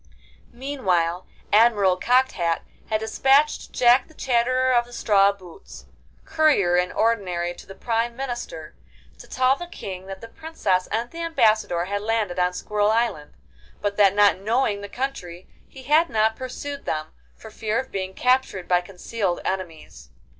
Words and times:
Meanwhile 0.55 1.27
Admiral 1.53 1.95
Cocked 1.95 2.31
Hat 2.31 2.63
had 2.89 3.01
despatched 3.01 3.71
Jack 3.71 4.07
the 4.07 4.15
Chatterer 4.15 4.73
of 4.73 4.85
the 4.85 4.93
Straw 4.93 5.31
Boots, 5.31 5.85
Courier 6.25 6.75
in 6.75 6.91
Ordinary 6.91 7.53
to 7.53 7.67
the 7.67 7.75
Prime 7.75 8.15
Minister, 8.15 8.73
to 9.19 9.27
tell 9.27 9.55
the 9.55 9.67
King 9.67 10.07
that 10.07 10.19
the 10.19 10.27
Princess 10.27 10.87
and 10.87 11.11
the 11.11 11.21
Ambassador 11.21 11.85
had 11.85 12.01
landed 12.01 12.39
on 12.39 12.53
Squirrel 12.53 12.89
Island, 12.89 13.35
but 13.79 13.95
that 13.97 14.15
not 14.15 14.39
knowing 14.39 14.81
the 14.81 14.89
country 14.89 15.47
he 15.67 15.83
had 15.83 16.09
not 16.09 16.35
pursued 16.35 16.85
them, 16.85 17.09
for 17.35 17.51
fear 17.51 17.79
of 17.79 17.91
being 17.91 18.15
captured 18.15 18.67
by 18.67 18.81
concealed 18.81 19.39
enemies. 19.45 20.09